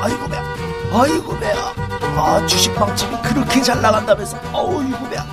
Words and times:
아이고 0.00 0.28
배야. 0.28 0.42
아이고 0.92 1.38
배야. 1.38 1.74
아 2.16 2.46
주식빵집이 2.46 3.16
그렇게 3.22 3.60
잘 3.62 3.82
나간다면서. 3.82 4.36
아이고 4.38 5.08
배야. 5.10 5.26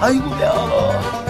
아이고 0.00 0.30
배야. 0.30 1.24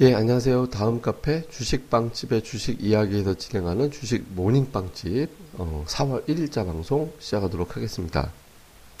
예 0.00 0.14
안녕하세요. 0.14 0.66
다음 0.70 1.00
카페 1.00 1.48
주식빵집의 1.48 2.42
주식 2.42 2.82
이야기에서 2.82 3.34
진행하는 3.34 3.92
주식 3.92 4.24
모닝빵집 4.34 5.30
어, 5.58 5.84
4월 5.86 6.26
1일자 6.28 6.66
방송 6.66 7.12
시작하도록 7.20 7.76
하겠습니다. 7.76 8.32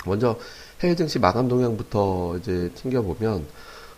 먼저 0.06 0.38
해외 0.82 0.94
증시 0.94 1.18
마감 1.18 1.48
동향부터 1.48 2.36
이제 2.38 2.70
튕겨보면 2.76 3.44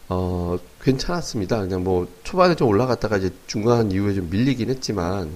어, 0.09 0.57
괜찮았습니다. 0.83 1.61
그냥 1.61 1.83
뭐 1.83 2.07
초반에 2.23 2.55
좀 2.55 2.69
올라갔다가 2.69 3.17
이제 3.17 3.31
중간 3.47 3.91
이후에 3.91 4.15
좀 4.15 4.29
밀리긴 4.31 4.71
했지만 4.71 5.31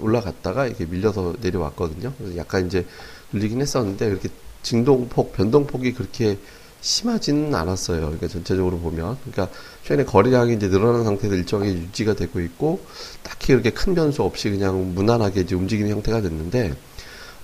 올라갔다가 0.00 0.66
이렇게 0.66 0.84
밀려서 0.84 1.34
내려왔거든요. 1.40 2.12
그래서 2.18 2.36
약간 2.36 2.66
이제 2.66 2.86
눌리긴 3.32 3.60
했었는데 3.60 4.06
이렇게 4.06 4.28
진동폭, 4.62 5.32
변동폭이 5.32 5.94
그렇게 5.94 6.38
심하지는 6.80 7.54
않았어요. 7.54 8.00
그러니까 8.00 8.28
전체적으로 8.28 8.78
보면. 8.78 9.16
그러니까 9.22 9.48
최근에 9.84 10.04
거래량이 10.04 10.54
이제 10.54 10.68
늘어난 10.68 11.04
상태에서 11.04 11.36
일정하게 11.36 11.72
유지가 11.72 12.14
되고 12.14 12.40
있고, 12.40 12.80
딱히 13.22 13.48
그렇게 13.48 13.70
큰 13.70 13.94
변수 13.94 14.22
없이 14.22 14.50
그냥 14.50 14.94
무난하게 14.94 15.42
이제 15.42 15.54
움직이는 15.54 15.90
형태가 15.90 16.20
됐는데, 16.20 16.74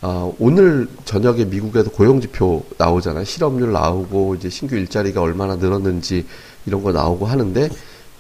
어, 0.01 0.35
오늘 0.39 0.89
저녁에 1.05 1.45
미국에서 1.45 1.91
고용지표 1.91 2.65
나오잖아요. 2.79 3.25
실업률 3.25 3.73
나오고, 3.73 4.37
이제 4.37 4.49
신규 4.49 4.77
일자리가 4.77 5.21
얼마나 5.21 5.57
늘었는지 5.57 6.27
이런 6.67 6.83
거 6.83 6.93
나오고 6.93 7.27
하는데, 7.27 7.69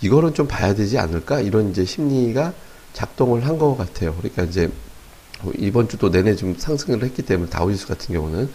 이거는 0.01 0.35
좀 0.35 0.49
봐야 0.49 0.75
되지 0.75 0.99
않을까? 0.99 1.41
이런 1.41 1.71
이제 1.71 1.85
심리가 1.85 2.53
작동을 2.93 3.47
한 3.47 3.59
것 3.59 3.77
같아요. 3.77 4.15
그러니까 4.17 4.43
이제 4.43 4.71
이번 5.59 5.89
주도 5.89 6.11
내내 6.11 6.37
좀 6.37 6.55
상승을 6.59 7.03
했기 7.05 7.23
때문에 7.23 7.51
다우지수 7.51 7.87
같은 7.89 8.15
경우는 8.15 8.49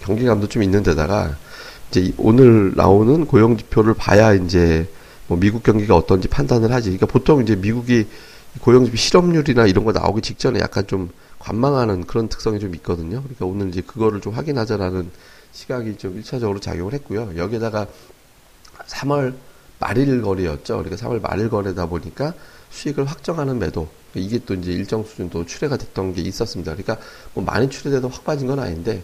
경기감도 0.00 0.48
좀 0.48 0.62
있는 0.62 0.82
데다가 0.82 1.36
이제 1.90 2.12
오늘 2.18 2.72
나오는 2.74 3.26
고용 3.26 3.56
지표를 3.56 3.94
봐야 3.94 4.32
이제 4.34 4.88
뭐 5.28 5.38
미국 5.38 5.62
경기가 5.62 5.94
어떤지 5.96 6.28
판단을 6.28 6.72
하지. 6.72 6.90
그러니까 6.90 7.06
보통 7.06 7.42
이제 7.42 7.54
미국이 7.56 8.06
고용 8.60 8.84
지표 8.84 8.96
실업률이나 8.96 9.66
이런 9.66 9.84
거 9.84 9.92
나오기 9.92 10.22
직전에 10.22 10.60
약간 10.60 10.86
좀 10.86 11.10
관망하는 11.38 12.04
그런 12.06 12.28
특성이 12.28 12.60
좀 12.60 12.74
있거든요. 12.76 13.22
그러니까 13.22 13.46
오늘 13.46 13.68
이제 13.68 13.80
그거를 13.80 14.20
좀 14.20 14.32
확인하자라는 14.32 15.10
시각이 15.52 15.96
좀 15.96 16.20
1차적으로 16.20 16.60
작용을 16.60 16.92
했고요. 16.94 17.32
여기에다가 17.36 17.86
3월 18.86 19.34
말일 19.78 20.22
거래였죠. 20.22 20.78
그러니까 20.78 20.96
3월 20.96 21.20
말일 21.20 21.50
거래다 21.50 21.86
보니까 21.86 22.34
수익을 22.70 23.04
확정하는 23.04 23.58
매도. 23.58 23.88
이게 24.14 24.38
또 24.44 24.54
이제 24.54 24.72
일정 24.72 25.04
수준 25.04 25.30
도 25.30 25.46
출회가 25.46 25.76
됐던 25.76 26.14
게 26.14 26.22
있었습니다. 26.22 26.72
그러니까 26.72 26.98
뭐 27.34 27.44
많이 27.44 27.68
출회돼도 27.68 28.08
확 28.08 28.24
빠진 28.24 28.46
건 28.46 28.58
아닌데 28.58 29.02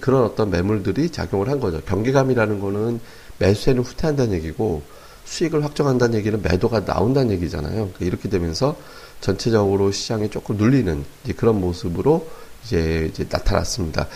그런 0.00 0.24
어떤 0.24 0.50
매물들이 0.50 1.10
작용을 1.10 1.48
한 1.48 1.60
거죠. 1.60 1.80
경계감이라는 1.82 2.60
거는 2.60 3.00
매수에는 3.38 3.82
후퇴한다는 3.82 4.32
얘기고 4.34 4.82
수익을 5.24 5.64
확정한다는 5.64 6.18
얘기는 6.18 6.40
매도가 6.42 6.84
나온다는 6.84 7.30
얘기잖아요. 7.32 7.74
그러니까 7.74 8.04
이렇게 8.04 8.28
되면서 8.28 8.76
전체적으로 9.20 9.92
시장이 9.92 10.30
조금 10.30 10.56
눌리는 10.56 11.04
그런 11.36 11.60
모습으로 11.60 12.28
이제, 12.64 13.08
이제 13.10 13.26
나타났습니다. 13.28 14.08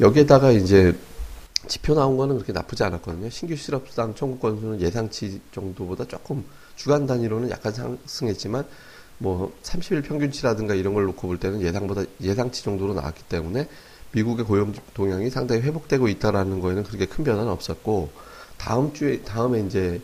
여기에다가 0.00 0.52
이제 0.52 0.94
지표 1.70 1.94
나온 1.94 2.16
거는 2.16 2.34
그렇게 2.34 2.52
나쁘지 2.52 2.82
않았거든요. 2.82 3.30
신규 3.30 3.54
실업상 3.54 4.14
청구 4.16 4.40
건수는 4.40 4.80
예상치 4.80 5.40
정도보다 5.52 6.04
조금 6.04 6.44
주간 6.74 7.06
단위로는 7.06 7.48
약간 7.50 7.72
상승했지만 7.72 8.64
뭐 9.18 9.52
30일 9.62 10.02
평균치라든가 10.02 10.74
이런 10.74 10.94
걸 10.94 11.04
놓고 11.04 11.28
볼 11.28 11.38
때는 11.38 11.62
예상보다 11.62 12.02
예상치 12.20 12.64
정도로 12.64 12.94
나왔기 12.94 13.22
때문에 13.28 13.68
미국의 14.10 14.46
고용 14.46 14.74
동향이 14.94 15.30
상당히 15.30 15.62
회복되고 15.62 16.08
있다라는 16.08 16.58
거에는 16.58 16.82
그렇게 16.82 17.06
큰 17.06 17.22
변화는 17.22 17.48
없었고 17.52 18.10
다음 18.56 18.92
주에 18.92 19.20
다음에 19.20 19.60
이제 19.60 20.00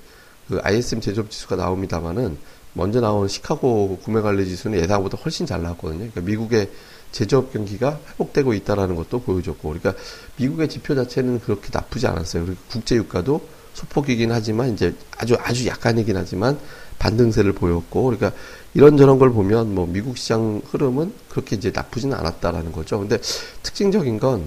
그 0.46 0.60
ISM 0.62 1.00
제조업 1.00 1.32
지수가 1.32 1.56
나옵니다만은 1.56 2.38
먼저 2.74 3.00
나온 3.00 3.26
시카고 3.26 3.98
구매 4.04 4.20
관리 4.20 4.46
지수는 4.46 4.78
예상보다 4.78 5.18
훨씬 5.18 5.46
잘 5.46 5.62
나왔거든요. 5.62 5.98
그러니까 5.98 6.20
미국의 6.20 6.70
제조업 7.12 7.52
경기가 7.52 7.98
회복되고 8.10 8.54
있다라는 8.54 8.96
것도 8.96 9.20
보여줬고, 9.20 9.68
그러니까 9.68 9.94
미국의 10.36 10.68
지표 10.68 10.94
자체는 10.94 11.40
그렇게 11.40 11.68
나쁘지 11.72 12.06
않았어요. 12.06 12.44
그리고 12.44 12.60
국제 12.70 12.96
유가도 12.96 13.40
소폭이긴 13.74 14.32
하지만 14.32 14.72
이제 14.72 14.94
아주 15.16 15.36
아주 15.40 15.66
약간이긴 15.66 16.16
하지만 16.16 16.58
반등세를 16.98 17.52
보였고, 17.52 18.04
그러니까 18.04 18.32
이런저런 18.74 19.18
걸 19.18 19.32
보면 19.32 19.74
뭐 19.74 19.86
미국 19.86 20.18
시장 20.18 20.60
흐름은 20.70 21.12
그렇게 21.28 21.56
이제 21.56 21.70
나쁘지는 21.74 22.16
않았다라는 22.16 22.72
거죠. 22.72 22.98
근데 22.98 23.18
특징적인 23.62 24.18
건 24.18 24.44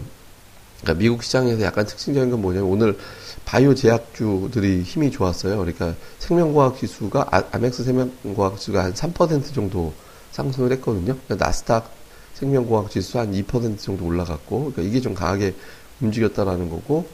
그러니까 0.81 1.00
미국 1.00 1.24
시장에서 1.24 1.62
약간 1.64 1.86
특징적인 1.86 2.30
건 2.30 2.42
뭐냐면 2.42 2.69
오늘 2.69 2.98
바이오 3.46 3.74
제약주들이 3.75 4.84
힘이 4.84 5.12
좋았어요. 5.12 5.58
그러니까 5.58 5.96
생명과학 6.19 6.78
지수가 6.78 7.28
아, 7.31 7.44
아멕스 7.52 7.84
생명과학 7.84 8.58
지수가 8.58 8.84
한 8.84 8.94
3% 8.94 9.53
정도 9.53 9.94
상승을 10.31 10.72
했거든요. 10.74 11.18
그러니까 11.25 11.46
나스닥 11.46 11.92
생명과학 12.39 12.89
지수 12.89 13.19
한 13.19 13.31
2% 13.31 13.77
정도 13.79 14.05
올라갔고, 14.05 14.72
그러니까 14.72 14.81
이게 14.81 15.01
좀 15.01 15.13
강하게 15.13 15.53
움직였다라는 16.01 16.69
거고 16.69 17.07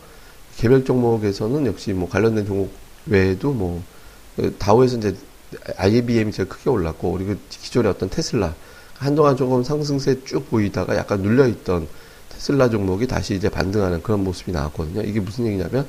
개별 0.58 0.86
종목에서는 0.86 1.66
역시 1.66 1.94
뭐 1.94 2.08
관련된 2.10 2.46
종목 2.46 2.72
외에도 3.08 3.52
뭐그 3.52 4.56
다우에서 4.58 4.98
이제 4.98 5.16
IBM이 5.78 6.32
제일 6.32 6.50
크게 6.50 6.70
올랐고 6.70 7.12
그리고 7.14 7.36
기존의 7.50 7.92
어떤 7.92 8.10
테슬라 8.10 8.54
한동안 8.98 9.36
조금 9.36 9.64
상승세 9.64 10.24
쭉 10.24 10.50
보이다가 10.50 10.96
약간 10.96 11.22
눌려있던 11.22 11.88
테슬라 12.30 12.70
종목이 12.70 13.08
다시 13.08 13.36
이제 13.36 13.50
반등하는 13.50 14.02
그런 14.02 14.24
모습이 14.24 14.52
나왔거든요. 14.52 15.02
이게 15.02 15.20
무슨 15.20 15.46
얘기냐면 15.48 15.86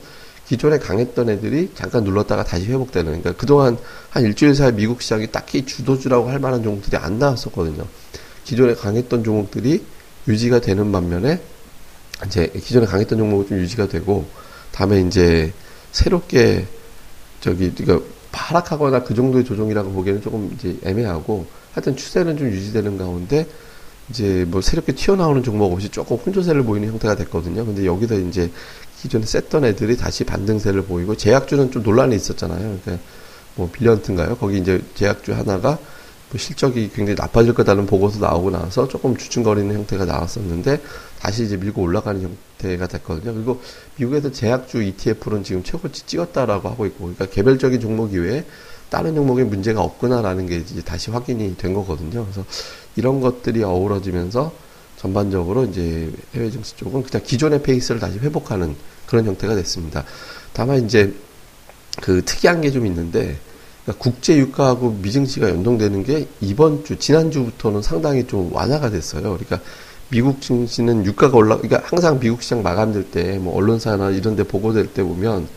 기존에 0.47 0.79
강했던 0.79 1.29
애들이 1.29 1.71
잠깐 1.75 2.05
눌렀다가 2.05 2.45
다시 2.45 2.67
회복되는 2.67 3.21
그러니까 3.21 3.33
그동안 3.33 3.77
한 4.11 4.23
일주일 4.25 4.55
사이 4.55 4.73
미국 4.73 5.03
시장이 5.03 5.31
딱히 5.33 5.65
주도주라고 5.67 6.29
할 6.29 6.39
만한 6.39 6.63
종목들이 6.63 6.97
안 6.97 7.19
나왔었거든요. 7.19 7.85
기존에 8.47 8.75
강했던 8.75 9.25
종목들이 9.25 9.85
유지가 10.29 10.61
되는 10.61 10.91
반면에 10.91 11.41
이제 12.27 12.47
기존에 12.47 12.87
강했던 12.87 13.19
종목이 13.19 13.49
좀 13.49 13.59
유지가 13.59 13.89
되고 13.89 14.25
다음에 14.73 15.01
이제 15.01 15.53
새롭게 15.93 16.67
저기 17.41 17.73
그러니까 17.75 18.07
하락하거나 18.33 19.03
그 19.03 19.15
정도의 19.15 19.45
조정이라고 19.45 19.91
보기에는 19.93 20.23
조금 20.23 20.51
이제 20.55 20.77
애매하고 20.85 21.47
하여튼 21.73 21.97
추세는 21.97 22.37
좀 22.37 22.49
유지되는 22.49 22.97
가운데 22.97 23.47
이제 24.11 24.45
뭐 24.47 24.61
새롭게 24.61 24.95
튀어나오는 24.95 25.43
종목 25.43 25.73
없이 25.73 25.89
조금 25.89 26.17
혼조세를 26.17 26.63
보이는 26.63 26.89
형태가 26.89 27.17
됐거든요. 27.17 27.67
근데 27.67 27.85
여기서 27.85 28.19
이제 28.21 28.51
기존에 29.01 29.27
셌던 29.27 29.65
애들이 29.65 29.97
다시 29.97 30.23
반등세를 30.23 30.83
보이고 30.83 31.17
제약주는 31.17 31.73
좀 31.73 31.83
논란이 31.83 32.15
있었잖아요. 32.15 32.79
그러니까 32.83 33.05
뭐 33.57 33.69
빌런트인가요? 33.73 34.37
거기 34.37 34.59
이제 34.59 34.81
제약주 34.95 35.35
하나가 35.35 35.71
뭐 35.71 35.96
실적이 36.37 36.91
굉장히 36.93 37.17
나빠질 37.17 37.55
거다는 37.55 37.87
보고서 37.87 38.19
나오고 38.19 38.51
나서 38.51 38.89
조금 38.89 39.17
주춤거리는 39.17 39.73
형태가 39.75 40.05
나왔었는데 40.05 40.81
다시 41.21 41.45
이제 41.45 41.57
밀고 41.57 41.83
올라가는 41.83 42.21
형태가 42.21 42.89
됐거든요. 42.89 43.33
그리고 43.33 43.61
미국에서 43.97 44.33
제약주 44.33 44.83
ETF는 44.83 45.45
지금 45.45 45.63
최고치 45.63 46.05
찍었다라고 46.07 46.69
하고 46.69 46.87
있고, 46.87 46.99
그러니까 46.99 47.27
개별적인 47.27 47.81
종목 47.81 48.13
이외에 48.13 48.45
다른 48.91 49.15
종목에 49.15 49.45
문제가 49.45 49.83
없구나라는 49.83 50.47
게 50.47 50.57
이제 50.57 50.83
다시 50.83 51.11
확인이 51.11 51.57
된 51.57 51.75
거거든요. 51.75 52.25
그래서 52.25 52.45
이런 52.97 53.21
것들이 53.21 53.63
어우러지면서 53.63 54.53
전반적으로 54.97 55.65
이제 55.65 56.13
해외 56.35 56.51
증시 56.51 56.77
쪽은 56.77 57.03
그냥 57.03 57.25
기존의 57.25 57.63
페이스를 57.63 58.01
다시 58.01 58.19
회복하는 58.19 58.75
그런 59.07 59.25
형태가 59.27 59.55
됐습니다. 59.55 60.05
다만 60.53 60.85
이제 60.85 61.15
그 62.03 62.25
특이한 62.25 62.61
게 62.61 62.71
좀 62.71 62.87
있는데 62.87 63.39
그러니까 63.87 64.03
국제 64.03 64.37
유가하고 64.37 64.99
미증시가 65.01 65.49
연동되는 65.49 66.03
게 66.03 66.27
이번 66.41 66.85
주 66.85 66.99
지난 66.99 67.31
주부터는 67.31 67.83
상당히 67.83 68.27
좀 68.27 68.53
완화가 68.53 68.91
됐어요. 68.91 69.23
그러니까 69.23 69.61
미국 70.11 70.41
증시는 70.41 71.05
유가가 71.05 71.37
올라 71.37 71.57
그러니까 71.57 71.83
항상 71.89 72.19
미국 72.19 72.43
시장 72.43 72.63
마감될 72.63 73.11
때 73.11 73.39
뭐 73.39 73.57
언론사나 73.57 74.11
이런 74.11 74.37
데 74.37 74.43
보고될 74.43 74.93
때 74.93 75.03
보면 75.03 75.49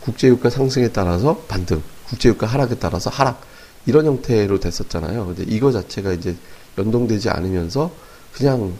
국제 0.00 0.28
유가 0.28 0.50
상승에 0.50 0.88
따라서 0.88 1.36
반등, 1.48 1.82
국제 2.08 2.28
유가 2.28 2.46
하락에 2.46 2.76
따라서 2.76 3.10
하락 3.10 3.40
이런 3.86 4.04
형태로 4.06 4.60
됐었잖아요. 4.60 5.26
근데 5.26 5.44
이거 5.48 5.70
자체가 5.72 6.12
이제 6.12 6.36
연동되지 6.78 7.30
않으면서 7.30 7.90
그냥 8.32 8.72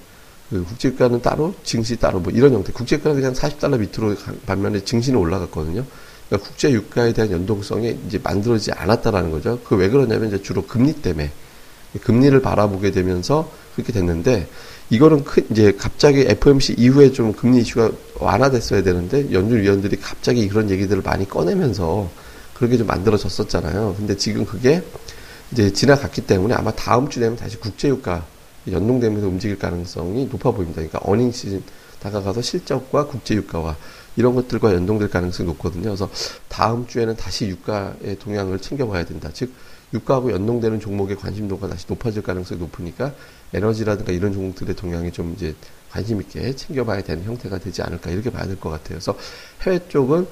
그 0.50 0.64
국제유가는 0.64 1.22
따로, 1.22 1.54
증시 1.64 1.96
따로 1.96 2.20
뭐 2.20 2.32
이런 2.32 2.52
형태. 2.52 2.72
국제유가는 2.72 3.16
그냥 3.16 3.32
40달러 3.32 3.78
밑으로 3.78 4.14
반면에 4.46 4.84
증시는 4.84 5.18
올라갔거든요. 5.18 5.84
그러니까 6.28 6.48
국제 6.48 6.70
유가에 6.72 7.12
대한 7.12 7.30
연동성이 7.30 7.98
이제 8.06 8.18
만들어지지 8.22 8.72
않았다라는 8.72 9.30
거죠. 9.30 9.60
그 9.64 9.76
왜 9.76 9.88
그러냐면 9.88 10.28
이제 10.28 10.42
주로 10.42 10.62
금리 10.62 10.92
때문에 10.92 11.30
금리를 12.02 12.40
바라보게 12.42 12.90
되면서 12.90 13.50
그렇게 13.74 13.92
됐는데 13.92 14.48
이거는 14.90 15.24
큰 15.24 15.46
이제 15.50 15.72
갑자기 15.78 16.20
FOMC 16.22 16.74
이후에 16.78 17.12
좀 17.12 17.32
금리 17.32 17.60
이슈가 17.60 17.90
완화됐어야 18.20 18.82
되는데 18.82 19.32
연준 19.32 19.60
위원들이 19.60 19.96
갑자기 19.96 20.48
그런 20.48 20.70
얘기들을 20.70 21.02
많이 21.02 21.28
꺼내면서 21.28 22.08
그렇게 22.54 22.76
좀 22.76 22.86
만들어졌었잖아요. 22.86 23.94
근데 23.96 24.16
지금 24.16 24.44
그게 24.44 24.82
이제 25.52 25.72
지나갔기 25.72 26.22
때문에 26.22 26.54
아마 26.54 26.72
다음 26.72 27.08
주 27.08 27.20
되면 27.20 27.36
다시 27.36 27.56
국제 27.58 27.88
유가 27.88 28.24
연동되면서 28.70 29.28
움직일 29.28 29.58
가능성이 29.58 30.26
높아 30.26 30.50
보입니다. 30.50 30.76
그러니까 30.76 30.98
어닝 31.02 31.30
시즌 31.32 31.62
다가가서 32.00 32.42
실적과 32.42 33.06
국제 33.06 33.34
유가와 33.34 33.76
이런 34.16 34.34
것들과 34.34 34.72
연동될 34.74 35.08
가능성이 35.08 35.48
높거든요. 35.50 35.84
그래서 35.84 36.10
다음 36.48 36.86
주에는 36.86 37.16
다시 37.16 37.46
유가의 37.46 38.18
동향을 38.18 38.58
챙겨봐야 38.60 39.04
된다. 39.04 39.30
즉 39.32 39.52
유가하고 39.94 40.32
연동되는 40.32 40.80
종목의 40.80 41.16
관심도가 41.16 41.68
다시 41.68 41.86
높아질 41.88 42.22
가능성이 42.22 42.60
높으니까 42.60 43.14
에너지라든가 43.52 44.12
이런 44.12 44.32
종목들의 44.32 44.74
동향이 44.74 45.12
좀 45.12 45.34
이제 45.36 45.54
관심 45.90 46.20
있게 46.20 46.56
챙겨봐야 46.56 47.02
되는 47.02 47.22
형태가 47.24 47.58
되지 47.58 47.82
않을까 47.82 48.10
이렇게 48.10 48.30
봐야 48.30 48.46
될 48.46 48.56
것 48.56 48.70
같아요. 48.70 48.98
그래서 48.98 49.16
해외 49.62 49.78
쪽은 49.88 50.26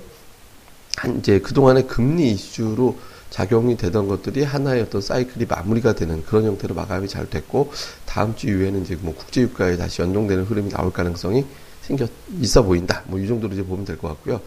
한 0.97 1.19
이제 1.19 1.39
그동안의 1.41 1.87
금리 1.87 2.31
이슈로 2.33 2.97
작용이 3.31 3.77
되던 3.77 4.07
것들이 4.07 4.45
하나의 4.45 4.83
어떤 4.83 5.01
사이클이 5.01 5.47
마무리가 5.47 5.95
되는 5.95 6.25
그런 6.25 6.45
형태로 6.45 6.75
마감이 6.75 7.09
잘 7.09 7.29
됐고 7.29 7.73
다음 8.07 8.37
주 8.37 8.49
이후에는 8.49 8.83
이제 8.83 8.97
뭐 9.01 9.15
국제 9.15 9.41
유가에 9.41 9.77
다시 9.77 10.03
연동되는 10.03 10.45
흐름이 10.45 10.71
나올 10.71 10.93
가능성이 10.93 11.45
생겨 11.87 12.07
있어 12.41 12.63
보인다. 12.63 13.03
뭐 13.07 13.21
이 13.21 13.27
정도로 13.27 13.53
이제 13.53 13.63
보면 13.63 13.85
될 13.85 13.97
것 13.99 14.09
같고요. 14.09 14.41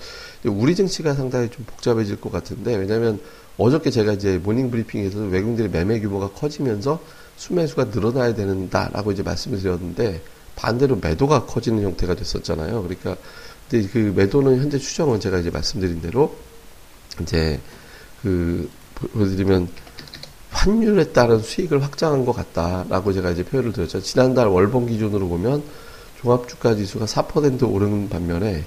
우리 0.46 0.76
증시가 0.76 1.14
상당히 1.14 1.50
좀 1.50 1.66
복잡해질 1.66 2.20
것 2.20 2.32
같은데 2.32 2.76
왜냐하면 2.76 3.20
어저께 3.58 3.90
제가 3.90 4.14
이제 4.14 4.38
모닝 4.38 4.70
브리핑에서 4.72 5.20
외국인들의 5.20 5.72
매매 5.72 6.00
규모가 6.00 6.32
커지면서 6.32 7.00
순매수가 7.38 7.86
늘어나야 7.86 8.34
된다라고 8.34 9.12
이제 9.12 9.24
말씀을 9.24 9.60
드렸는데 9.60 10.22
반대로 10.56 10.96
매도가 10.96 11.46
커지는 11.46 11.84
형태가 11.84 12.16
됐었잖아요. 12.16 12.82
그러니까 12.84 13.16
근데 13.70 13.88
그 13.90 14.14
매도는 14.16 14.58
현재 14.60 14.78
추정은 14.80 15.20
제가 15.20 15.40
이제 15.40 15.50
말씀드린 15.50 16.02
대로 16.02 16.36
이제 17.22 17.60
그 18.22 18.70
보여드리면 18.96 19.68
환율에 20.50 21.12
따른 21.12 21.40
수익을 21.40 21.84
확장한 21.84 22.26
것 22.26 22.32
같다라고 22.34 23.14
제가 23.14 23.32
이제 23.32 23.44
표현을 23.44 23.74
드렸죠. 23.74 24.02
지난달 24.02 24.48
월봉 24.48 24.88
기준으로 24.88 25.28
보면 25.28 25.62
종합주가 26.22 26.76
지수가 26.76 27.06
4% 27.06 27.72
오르는 27.72 28.10
반면에 28.10 28.64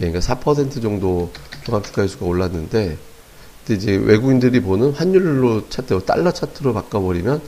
예, 0.00 0.10
그러니까 0.10 0.20
4% 0.20 0.80
정도 0.80 1.30
종합주가 1.64 2.02
지수가 2.02 2.26
올랐는데 2.26 2.96
이제 3.70 3.96
외국인들이 3.96 4.60
보는 4.60 4.92
환율로 4.92 5.68
차트, 5.68 6.04
달러 6.06 6.32
차트로 6.32 6.72
바꿔버리면 6.72 7.42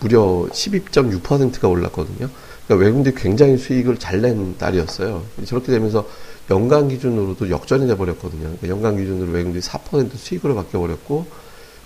무려 0.00 0.48
12.6%가 0.50 1.68
올랐거든요. 1.68 2.30
그러니까 2.66 2.84
외국인들이 2.84 3.14
굉장히 3.14 3.58
수익을 3.58 3.98
잘 3.98 4.20
낸 4.20 4.56
달이었어요. 4.56 5.22
저렇게 5.44 5.72
되면서 5.72 6.06
연간 6.50 6.88
기준으로도 6.88 7.50
역전이 7.50 7.86
돼버렸거든요. 7.88 8.42
그러니까 8.42 8.68
연간 8.68 8.96
기준으로 8.96 9.32
외국인들이 9.32 9.62
4% 9.62 10.16
수익으로 10.16 10.54
바뀌어버렸고, 10.54 11.26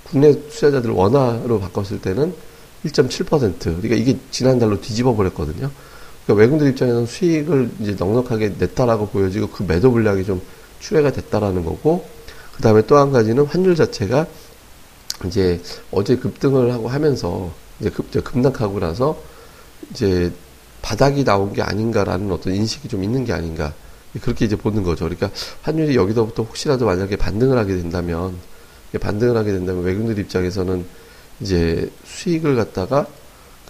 국내 0.05 0.33
투자자들 0.33 0.91
원화로 0.91 1.61
바꿨을 1.61 2.01
때는 2.01 2.35
1.7%. 2.85 3.59
그러니까 3.59 3.95
이게 3.95 4.17
지난달로 4.31 4.81
뒤집어 4.81 5.15
버렸거든요. 5.15 5.71
그러니까 6.31 6.35
외국인들 6.35 6.69
입장에서는 6.69 7.07
수익을 7.07 7.71
이제 7.81 7.97
넉넉하게 7.99 8.55
냈다라고 8.59 9.09
보여지고 9.09 9.49
그 9.49 9.65
매도 9.65 9.91
물량이 9.91 10.25
좀 10.25 10.41
출회가 10.81 11.13
됐다라는 11.13 11.65
거고, 11.65 12.07
그 12.55 12.63
다음에 12.63 12.83
또 12.87 12.97
한 12.97 13.11
가지는 13.11 13.45
환율 13.45 13.75
자체가 13.75 14.27
이제 15.27 15.61
어제 15.91 16.17
급등을 16.17 16.73
하고 16.73 16.89
하면서 16.89 17.53
이제 17.81 17.91
급, 17.91 18.11
급락하고 18.25 18.79
나서 18.79 19.21
이제 19.91 20.33
바닥이 20.83 21.25
나온 21.25 21.53
게 21.53 21.63
아닌가라는 21.63 22.31
어떤 22.31 22.55
인식이 22.55 22.89
좀 22.89 23.03
있는 23.03 23.25
게 23.25 23.33
아닌가. 23.33 23.75
그렇게 24.23 24.45
이제 24.45 24.57
보는 24.57 24.83
거죠. 24.83 25.05
그러니까 25.05 25.31
환율이 25.63 25.95
여기서부터 25.95 26.43
혹시라도 26.43 26.87
만약에 26.87 27.17
반등을 27.17 27.59
하게 27.59 27.77
된다면, 27.77 28.37
반등을 28.99 29.37
하게 29.37 29.53
된다면 29.53 29.85
외국인들 29.85 30.19
입장에서는 30.19 30.85
이제 31.41 31.91
수익을 32.05 32.57
갖다가 32.57 33.07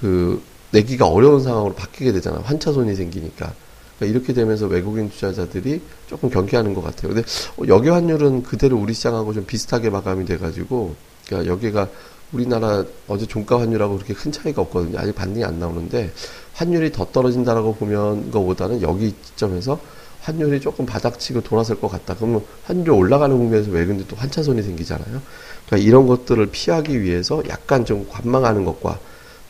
그 0.01 0.43
내기가 0.73 1.07
어려운 1.07 1.43
상황으로 1.43 1.75
바뀌게 1.75 2.13
되잖아요. 2.13 2.43
환차손이 2.45 2.95
생기니까. 2.95 3.53
그러니까 3.99 4.19
이렇게 4.19 4.33
되면서 4.33 4.67
외국인 4.67 5.11
투자자들이 5.11 5.81
조금 6.07 6.31
경계하는 6.31 6.75
것 6.75 6.83
같아요. 6.83 7.13
근데 7.13 7.29
여기 7.69 7.89
환율은 7.89 8.45
그대로 8.45 8.79
우리 8.79 8.95
시장하고 8.95 9.35
좀 9.35 9.45
비슷하게 9.45 9.91
마감이 9.91 10.25
돼가지고, 10.25 10.95
그러니까 11.27 11.53
여기가 11.53 11.89
우리나라 12.33 12.85
어제 13.09 13.27
종가 13.27 13.61
환율하고 13.61 13.97
그렇게 13.97 14.15
큰 14.15 14.31
차이가 14.33 14.63
없거든요. 14.63 14.99
아직 14.99 15.15
반등이 15.15 15.45
안 15.45 15.59
나오는데 15.59 16.13
환율이 16.55 16.93
더 16.93 17.07
떨어진다라고 17.07 17.75
보면 17.75 18.31
것보다는 18.31 18.83
여기 18.83 19.15
시점에서 19.25 19.81
환율이 20.21 20.61
조금 20.61 20.87
바닥치고 20.87 21.41
돌아설 21.41 21.81
것 21.81 21.89
같다. 21.89 22.15
그러면 22.15 22.45
환율이 22.65 22.91
올라가는 22.91 23.37
국면에서 23.37 23.71
외국인들 23.71 24.07
또 24.07 24.17
환차손이 24.17 24.63
생기잖아요. 24.63 25.21
그러니까 25.67 25.89
이런 25.89 26.07
것들을 26.07 26.47
피하기 26.47 27.03
위해서 27.03 27.43
약간 27.49 27.85
좀 27.85 28.07
관망하는 28.09 28.65
것과 28.65 28.99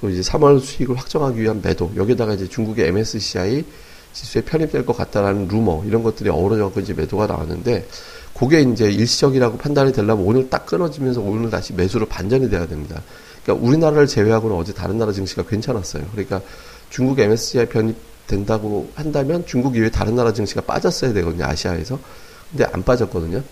또 0.00 0.08
이제 0.08 0.22
3월 0.22 0.60
수익을 0.60 0.96
확정하기 0.96 1.40
위한 1.40 1.60
매도 1.62 1.92
여기다가 1.94 2.32
이제 2.32 2.48
중국의 2.48 2.88
MSCI 2.88 3.64
지수에 4.12 4.42
편입될 4.42 4.86
것 4.86 4.96
같다라는 4.96 5.48
루머 5.48 5.84
이런 5.84 6.02
것들이 6.02 6.30
어우러져서 6.30 6.80
이제 6.80 6.94
매도가 6.94 7.26
나왔는데 7.26 7.86
그게 8.34 8.62
이제 8.62 8.90
일시적이라고 8.90 9.58
판단이 9.58 9.92
되려면 9.92 10.24
오늘 10.24 10.48
딱 10.48 10.64
끊어지면서 10.64 11.20
오늘 11.20 11.50
다시 11.50 11.74
매수로 11.74 12.06
반전이 12.06 12.48
돼야 12.48 12.66
됩니다. 12.66 13.02
그러니까 13.44 13.66
우리나라를 13.66 14.06
제외하고는 14.06 14.56
어제 14.56 14.72
다른 14.72 14.98
나라 14.98 15.12
증시가 15.12 15.42
괜찮았어요. 15.42 16.06
그러니까 16.12 16.40
중국 16.88 17.18
MSCI 17.18 17.66
편입된다고 17.66 18.90
한다면 18.94 19.44
중국 19.46 19.76
이외 19.76 19.90
다른 19.90 20.16
나라 20.16 20.32
증시가 20.32 20.62
빠졌어야 20.62 21.12
되거든요. 21.12 21.44
아시아에서. 21.44 21.98
근데 22.50 22.64
안 22.72 22.82
빠졌거든요. 22.82 23.42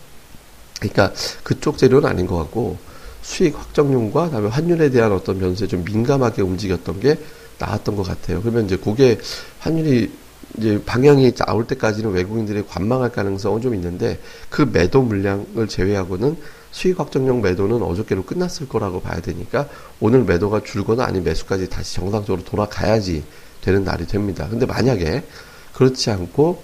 그러니까 0.81 1.13
그쪽 1.43 1.77
재료는 1.77 2.09
아닌 2.09 2.27
것 2.27 2.37
같고 2.39 2.79
수익 3.23 3.59
확정률과 3.59 4.31
다음에 4.31 4.49
환율에 4.49 4.91
대한 4.91 5.13
어떤 5.13 5.39
변수에 5.39 5.67
좀 5.67 5.85
민감하게 5.85 6.43
움직였던 6.43 7.01
게 7.01 7.19
나왔던 7.59 7.97
것 7.97 8.07
같아요. 8.07 8.41
그러면 8.41 8.67
이제 8.67 8.77
그게 8.77 9.19
환율이 9.61 10.11
이제 10.57 10.83
방향이 10.85 11.33
나올 11.35 11.67
때까지는 11.67 12.13
외국인들이 12.13 12.65
관망할 12.67 13.11
가능성은 13.13 13.61
좀 13.61 13.75
있는데 13.75 14.19
그 14.49 14.63
매도 14.63 15.03
물량을 15.03 15.69
제외하고는 15.69 16.37
수익 16.71 16.99
확정형 16.99 17.43
매도는 17.43 17.83
어저께로 17.83 18.25
끝났을 18.25 18.69
거라고 18.69 19.01
봐야 19.01 19.21
되니까 19.21 19.69
오늘 20.01 20.25
매도가 20.25 20.63
줄거나 20.65 21.05
아니면 21.05 21.25
매수까지 21.25 21.69
다시 21.69 21.97
정상적으로 21.97 22.45
돌아가야지 22.45 23.23
되는 23.61 23.85
날이 23.85 24.07
됩니다. 24.07 24.47
근데 24.49 24.67
만약에 24.67 25.23
그렇지 25.75 26.11
않고 26.11 26.63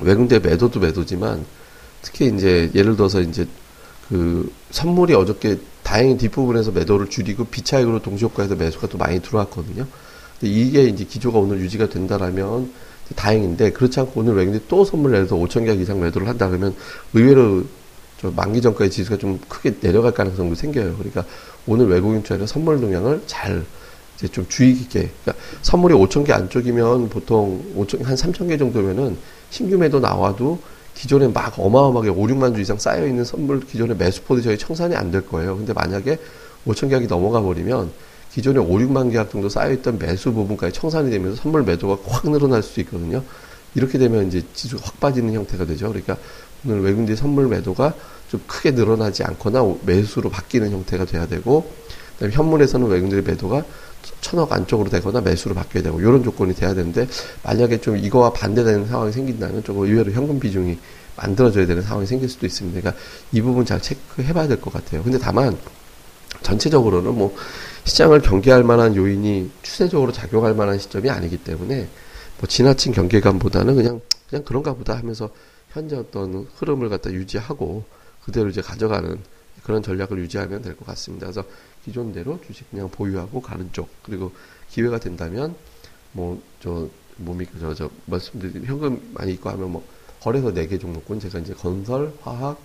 외국인들 0.00 0.40
매도도 0.40 0.80
매도지만 0.80 1.44
특히 2.02 2.26
이제 2.26 2.70
예를 2.74 2.96
들어서 2.96 3.20
이제 3.20 3.46
그 4.08 4.52
선물이 4.70 5.14
어저께 5.14 5.58
다행히 5.82 6.16
뒷부분에서 6.16 6.72
매도를 6.72 7.08
줄이고 7.08 7.44
비차익으로 7.44 8.02
동시효과에서 8.02 8.56
매수가 8.56 8.88
또 8.88 8.98
많이 8.98 9.20
들어왔거든요. 9.20 9.86
근데 10.38 10.52
이게 10.52 10.84
이제 10.84 11.04
기조가 11.04 11.38
오늘 11.38 11.60
유지가 11.60 11.88
된다라면 11.88 12.72
다행인데 13.14 13.72
그렇지 13.72 14.00
않고 14.00 14.20
오늘 14.20 14.34
외국인이 14.34 14.64
또 14.68 14.84
선물 14.84 15.12
내서 15.12 15.36
5천 15.36 15.64
개 15.64 15.72
이상 15.74 16.00
매도를 16.00 16.28
한다 16.28 16.48
그러면 16.48 16.74
의외로 17.14 17.64
저 18.20 18.30
만기 18.30 18.60
전까지 18.62 18.90
지수가 18.90 19.18
좀 19.18 19.38
크게 19.48 19.78
내려갈 19.80 20.12
가능성도 20.12 20.54
생겨요. 20.54 20.96
그러니까 20.96 21.24
오늘 21.66 21.86
외국인 21.88 22.22
투자자 22.22 22.46
선물 22.46 22.80
동향을 22.80 23.22
잘 23.26 23.64
이제 24.16 24.28
좀 24.28 24.46
주의 24.48 24.74
깊게 24.74 25.10
그러니까 25.22 25.44
선물이 25.62 25.94
5천 25.94 26.24
개 26.24 26.32
안쪽이면 26.32 27.10
보통 27.10 27.62
5천 27.76 28.02
한 28.04 28.16
3천 28.16 28.48
개 28.48 28.56
정도면은 28.56 29.16
신규 29.50 29.76
매도 29.76 30.00
나와도 30.00 30.58
기존에 30.96 31.28
막 31.28 31.54
어마어마하게 31.58 32.10
5, 32.10 32.16
6만 32.22 32.54
주 32.54 32.60
이상 32.60 32.78
쌓여 32.78 33.06
있는 33.06 33.22
선물 33.24 33.60
기존의 33.60 33.96
매수 33.96 34.22
포지션이 34.22 34.56
청산이 34.58 34.96
안 34.96 35.10
될 35.10 35.26
거예요. 35.26 35.56
근데 35.56 35.72
만약에 35.72 36.18
5천 36.66 36.88
계약이 36.88 37.06
넘어가 37.06 37.40
버리면 37.42 37.90
기존에 38.32 38.58
5, 38.58 38.66
6만 38.66 39.12
계약 39.12 39.30
정도 39.30 39.48
쌓여 39.48 39.72
있던 39.72 39.98
매수 39.98 40.32
부분까지 40.32 40.72
청산이 40.72 41.10
되면서 41.10 41.40
선물 41.40 41.62
매도가 41.64 41.98
확 42.06 42.30
늘어날 42.30 42.62
수 42.62 42.80
있거든요. 42.80 43.22
이렇게 43.74 43.98
되면 43.98 44.26
이제 44.26 44.42
지수가 44.54 44.82
확 44.84 44.98
빠지는 44.98 45.34
형태가 45.34 45.66
되죠. 45.66 45.88
그러니까 45.88 46.16
오늘 46.64 46.80
외국인들 46.80 47.14
선물 47.16 47.46
매도가 47.48 47.94
좀 48.30 48.40
크게 48.46 48.70
늘어나지 48.72 49.22
않거나 49.22 49.62
매수로 49.84 50.30
바뀌는 50.30 50.70
형태가 50.70 51.04
돼야 51.04 51.26
되고, 51.26 51.70
그다음에 52.14 52.34
현물에서는 52.34 52.86
외국인들의 52.88 53.22
매도가 53.24 53.64
천억 54.26 54.52
안쪽으로 54.52 54.90
되거나 54.90 55.20
매수로 55.20 55.54
바뀌어야 55.54 55.84
되고, 55.84 56.00
이런 56.00 56.24
조건이 56.24 56.52
돼야 56.52 56.74
되는데, 56.74 57.06
만약에 57.44 57.80
좀 57.80 57.96
이거와 57.96 58.32
반대되는 58.32 58.88
상황이 58.88 59.12
생긴다면 59.12 59.62
조금 59.62 59.84
의외로 59.84 60.10
현금 60.10 60.40
비중이 60.40 60.78
만들어져야 61.16 61.66
되는 61.66 61.80
상황이 61.82 62.06
생길 62.06 62.28
수도 62.28 62.44
있습니다. 62.44 62.80
그러니까 62.80 63.00
이 63.30 63.40
부분 63.40 63.64
잘 63.64 63.80
체크해 63.80 64.32
봐야 64.32 64.48
될 64.48 64.60
것 64.60 64.72
같아요. 64.72 65.04
근데 65.04 65.16
다만, 65.18 65.56
전체적으로는 66.42 67.14
뭐, 67.14 67.36
시장을 67.84 68.20
경계할 68.20 68.64
만한 68.64 68.96
요인이 68.96 69.50
추세적으로 69.62 70.10
작용할 70.10 70.54
만한 70.54 70.76
시점이 70.76 71.08
아니기 71.08 71.36
때문에 71.36 71.86
뭐 72.38 72.48
지나친 72.48 72.92
경계감보다는 72.92 73.76
그냥 73.76 74.00
그냥 74.28 74.44
그런가 74.44 74.74
보다 74.74 74.96
하면서 74.96 75.30
현재 75.70 75.94
어떤 75.94 76.48
흐름을 76.56 76.88
갖다 76.88 77.12
유지하고 77.12 77.84
그대로 78.24 78.48
이제 78.48 78.60
가져가는 78.60 79.18
그런 79.66 79.82
전략을 79.82 80.18
유지하면 80.20 80.62
될 80.62 80.76
것 80.76 80.86
같습니다. 80.86 81.26
그래서 81.26 81.44
기존대로 81.84 82.38
주식 82.46 82.70
그냥 82.70 82.88
보유하고 82.88 83.42
가는 83.42 83.68
쪽 83.72 83.88
그리고 84.04 84.30
기회가 84.70 84.98
된다면 85.00 85.56
뭐 86.12 86.40
저 86.62 86.88
몸이 87.16 87.46
저 87.60 87.74
저 87.74 87.90
말씀드린 88.06 88.64
현금 88.64 89.10
많이 89.14 89.32
있고 89.32 89.50
하면 89.50 89.72
뭐 89.72 89.84
거래소 90.20 90.52
4개 90.54 90.80
종목군 90.80 91.18
제가 91.18 91.38
이제 91.40 91.52
건설, 91.54 92.12
화학, 92.22 92.58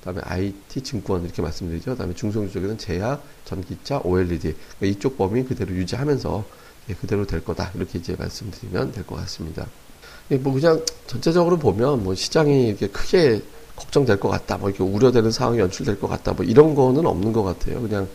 그다음에 0.00 0.20
IT, 0.24 0.82
증권 0.82 1.24
이렇게 1.24 1.40
말씀드리죠. 1.40 1.92
그다음에 1.92 2.12
중소형 2.14 2.50
쪽에는 2.50 2.76
제약, 2.78 3.22
전기차, 3.44 4.00
OLED 4.04 4.54
그러니까 4.78 4.86
이쪽 4.86 5.16
범위 5.16 5.44
그대로 5.44 5.72
유지하면서 5.74 6.44
예, 6.90 6.94
그대로 6.94 7.26
될 7.26 7.44
거다 7.44 7.70
이렇게 7.74 7.98
이제 7.98 8.14
말씀드리면 8.18 8.92
될 8.92 9.04
것 9.06 9.14
같습니다. 9.16 9.66
뭐 10.40 10.52
그냥 10.52 10.84
전체적으로 11.06 11.58
보면 11.58 12.02
뭐 12.04 12.14
시장이 12.14 12.68
이렇게 12.68 12.88
크게 12.88 13.42
걱정될 13.76 14.20
것 14.20 14.28
같다, 14.28 14.58
뭐 14.58 14.68
이렇게 14.70 14.84
우려되는 14.84 15.30
상황이 15.30 15.58
연출될 15.58 16.00
것 16.00 16.08
같다, 16.08 16.32
뭐 16.32 16.44
이런 16.44 16.74
거는 16.74 17.06
없는 17.06 17.32
것 17.32 17.42
같아요. 17.42 17.80
그냥 17.82 18.08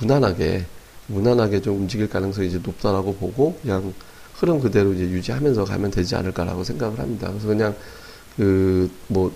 무난하게 0.00 0.66
무난하게 1.08 1.62
좀 1.62 1.76
움직일 1.76 2.08
가능성이 2.08 2.48
이제 2.48 2.60
높다라고 2.62 3.14
보고 3.14 3.58
그냥 3.62 3.94
흐름 4.34 4.60
그대로 4.60 4.92
이제 4.92 5.04
유지하면서 5.04 5.64
가면 5.64 5.90
되지 5.90 6.16
않을까라고 6.16 6.64
생각을 6.64 6.98
합니다. 6.98 7.28
그래서 7.28 7.46
그냥 7.46 7.74
그 8.36 8.90
뭐 9.08 9.32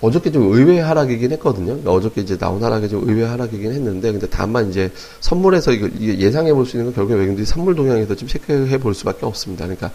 어저께 0.00 0.30
좀 0.32 0.52
의외 0.52 0.80
하락이긴 0.80 1.32
했거든요. 1.32 1.78
어저께 1.90 2.20
이제 2.20 2.36
나온 2.36 2.62
하락이 2.62 2.88
좀 2.88 3.08
의외 3.08 3.24
하락이긴 3.24 3.72
했는데, 3.72 4.12
근데 4.12 4.26
다만 4.28 4.68
이제 4.68 4.90
선물에서 5.20 5.72
이거 5.72 5.88
예상해 5.98 6.52
볼 6.52 6.66
수 6.66 6.76
있는 6.76 6.86
건 6.86 6.94
결국에 6.94 7.14
외국인들이 7.14 7.46
선물 7.46 7.74
동향에서 7.74 8.14
좀 8.14 8.28
체크해 8.28 8.78
볼 8.78 8.94
수밖에 8.94 9.24
없습니다. 9.24 9.64
그러니까 9.64 9.90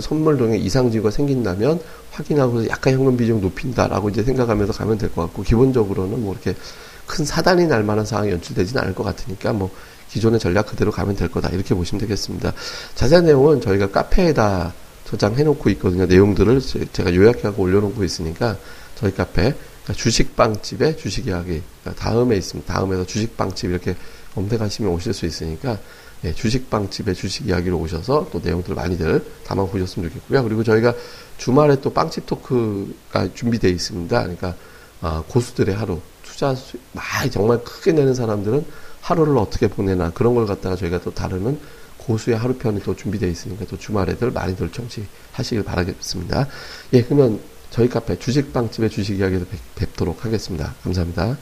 선물 0.00 0.36
동향 0.36 0.58
이상지가 0.58 1.10
생긴다면 1.10 1.80
확인하고 2.10 2.68
약간 2.68 2.94
현금 2.94 3.16
비중 3.16 3.40
높인다라고 3.40 4.08
이제 4.08 4.22
생각하면서 4.22 4.72
가면 4.72 4.98
될 4.98 5.10
것 5.10 5.22
같고, 5.22 5.42
기본적으로는 5.42 6.22
뭐 6.22 6.32
이렇게 6.34 6.58
큰 7.06 7.24
사단이 7.24 7.66
날 7.66 7.84
만한 7.84 8.04
상황이 8.04 8.30
연출되지는 8.30 8.82
않을 8.82 8.94
것 8.94 9.04
같으니까 9.04 9.52
뭐 9.52 9.70
기존의 10.10 10.40
전략 10.40 10.66
그대로 10.66 10.90
가면 10.90 11.16
될 11.16 11.28
거다 11.30 11.50
이렇게 11.50 11.74
보시면 11.74 12.00
되겠습니다. 12.00 12.52
자세한 12.94 13.24
내용은 13.26 13.60
저희가 13.60 13.90
카페에다 13.90 14.72
저장해 15.04 15.42
놓고 15.44 15.70
있거든요. 15.70 16.06
내용들을 16.06 16.60
제가 16.92 17.14
요약하고 17.14 17.62
올려놓고 17.62 18.04
있으니까 18.04 18.56
저희 19.02 19.12
카페 19.12 19.42
그러니까 19.42 19.92
주식빵집의 19.94 20.96
주식 20.96 21.26
이야기 21.26 21.60
그러니까 21.82 22.02
다음에 22.02 22.36
있습니다. 22.36 22.72
다음에서 22.72 23.04
주식빵집 23.04 23.70
이렇게 23.70 23.96
검색하시면 24.34 24.92
오실 24.92 25.12
수 25.12 25.26
있으니까 25.26 25.78
예, 26.24 26.32
주식빵집의 26.32 27.16
주식 27.16 27.48
이야기로 27.48 27.78
오셔서 27.78 28.28
또 28.30 28.40
내용들 28.42 28.76
많이들 28.76 29.24
담아 29.44 29.64
보셨으면 29.66 30.08
좋겠고요. 30.08 30.44
그리고 30.44 30.62
저희가 30.62 30.94
주말에 31.36 31.80
또 31.80 31.92
빵집 31.92 32.26
토크가 32.26 33.34
준비되어 33.34 33.72
있습니다. 33.72 34.22
그러니까 34.22 34.54
아, 35.00 35.24
고수들의 35.26 35.74
하루 35.74 36.00
투자 36.22 36.54
수, 36.54 36.78
많이 36.92 37.28
정말 37.28 37.64
크게 37.64 37.90
내는 37.90 38.14
사람들은 38.14 38.64
하루를 39.00 39.36
어떻게 39.36 39.66
보내나 39.66 40.10
그런 40.10 40.36
걸 40.36 40.46
갖다가 40.46 40.76
저희가 40.76 41.00
또 41.00 41.12
다루는 41.12 41.58
고수의 41.98 42.36
하루 42.36 42.54
편이 42.54 42.84
또 42.84 42.94
준비되어 42.94 43.28
있으니까 43.28 43.64
또 43.64 43.76
주말에들 43.76 44.30
많이들 44.30 44.70
청취하시길 44.70 45.64
바라겠습니다. 45.64 46.46
예, 46.92 47.02
그러면 47.02 47.40
저희 47.72 47.88
카페 47.88 48.18
주식빵집의 48.18 48.90
주식 48.90 49.18
이야기에서 49.18 49.46
뵙도록 49.74 50.26
하겠습니다. 50.26 50.74
감사합니다. 50.84 51.38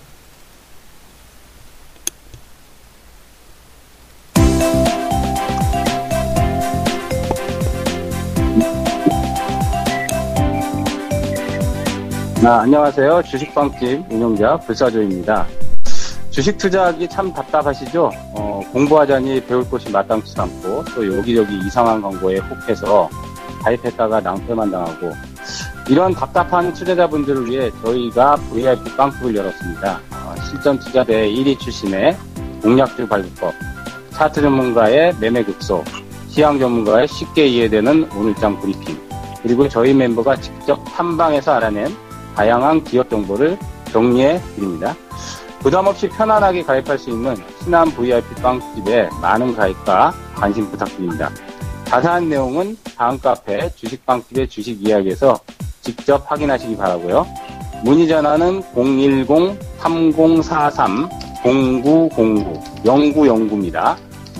아, 12.44 12.60
안녕하세요. 12.60 13.24
주식빵집 13.24 14.12
운영자 14.12 14.58
불사조입니다. 14.58 15.48
주식 16.30 16.56
투자하기 16.56 17.08
참 17.08 17.32
답답하시죠? 17.32 18.08
어, 18.36 18.60
공부하자니 18.72 19.46
배울 19.46 19.68
곳이 19.68 19.90
마땅치 19.90 20.40
않고 20.40 20.84
또 20.94 21.16
여기저기 21.18 21.58
이상한 21.66 22.00
광고에 22.00 22.38
혹해서 22.38 23.10
가입했다가 23.64 24.20
낭패만 24.20 24.70
당하고 24.70 25.29
이런 25.90 26.14
답답한 26.14 26.72
투자자분들을 26.72 27.50
위해 27.50 27.68
저희가 27.82 28.36
VIP 28.52 28.96
빵집을 28.96 29.34
열었습니다. 29.34 30.00
어, 30.12 30.34
실전 30.48 30.78
투자대 30.78 31.28
1위 31.28 31.58
출신의 31.58 32.16
공략주 32.62 33.08
발급법, 33.08 33.52
차트 34.10 34.40
전문가의 34.40 35.16
매매 35.18 35.42
극소, 35.42 35.82
시황 36.28 36.60
전문가의 36.60 37.08
쉽게 37.08 37.44
이해되는 37.48 38.08
오늘장 38.12 38.60
브리핑, 38.60 39.00
그리고 39.42 39.68
저희 39.68 39.92
멤버가 39.92 40.36
직접 40.36 40.76
탐방해서 40.84 41.54
알아낸 41.54 41.88
다양한 42.36 42.84
기업 42.84 43.10
정보를 43.10 43.58
정리해 43.90 44.40
드립니다. 44.54 44.94
부담 45.58 45.88
없이 45.88 46.08
편안하게 46.08 46.62
가입할 46.62 46.98
수 46.98 47.10
있는 47.10 47.34
신한 47.64 47.90
VIP 47.96 48.40
빵집에 48.40 49.08
많은 49.20 49.56
가입과 49.56 50.14
관심 50.36 50.70
부탁드립니다. 50.70 51.30
자세한 51.86 52.28
내용은 52.28 52.76
다음 52.96 53.18
카페 53.18 53.68
주식빵집의 53.74 54.48
주식 54.48 54.86
이야기에서 54.86 55.40
직접 55.82 56.30
확인하시기 56.30 56.76
바라고요. 56.76 57.26
문의 57.82 58.06
전화는 58.08 58.62
010-3043-0909 58.74 61.10
0909입니다. 62.84 63.96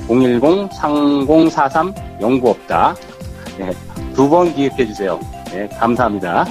010-3043 0.09 1.95
09 2.21 2.51
없다. 2.51 2.95
네, 3.59 3.71
두번 4.15 4.55
기획해 4.55 4.87
주세요. 4.87 5.19
네, 5.47 5.67
감사합니다. 5.79 6.45